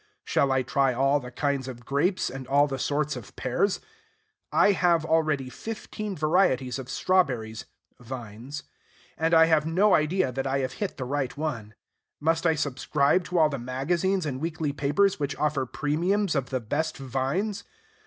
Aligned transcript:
Shall 0.23 0.51
I 0.51 0.63
try 0.63 0.95
all 0.95 1.19
the 1.19 1.29
kinds 1.29 1.67
of 1.67 1.85
grapes, 1.85 2.31
and 2.31 2.47
all 2.47 2.65
the 2.65 2.79
sorts 2.79 3.15
of 3.15 3.35
pears? 3.35 3.79
I 4.51 4.71
have 4.71 5.05
already 5.05 5.47
fifteen 5.47 6.15
varieties 6.17 6.79
of 6.79 6.89
strawberries 6.89 7.65
(vines); 7.99 8.63
and 9.15 9.35
I 9.35 9.45
have 9.45 9.67
no 9.67 9.93
idea 9.93 10.31
that 10.31 10.47
I 10.47 10.57
have 10.61 10.73
hit 10.81 10.97
the 10.97 11.05
right 11.05 11.37
one. 11.37 11.75
Must 12.19 12.47
I 12.47 12.55
subscribe 12.55 13.25
to 13.25 13.37
all 13.37 13.49
the 13.49 13.59
magazines 13.59 14.25
and 14.25 14.41
weekly 14.41 14.73
papers 14.73 15.19
which 15.19 15.35
offer 15.35 15.67
premiums 15.67 16.33
of 16.33 16.49
the 16.49 16.59
best 16.59 16.97
vines? 16.97 17.63